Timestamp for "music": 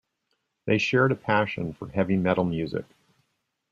2.43-2.85